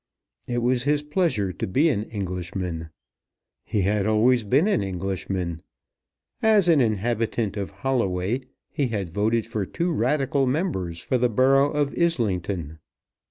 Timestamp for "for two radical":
9.45-10.47